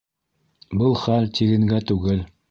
Был 0.81 0.95
хәл 1.01 1.29
тигенгә 1.39 1.83
түгел. 1.93 2.25